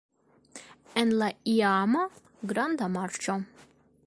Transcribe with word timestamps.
En 1.01 1.11
la 1.19 1.29
iama 1.57 2.03
Granda 2.53 2.93
Marĉo. 2.97 3.41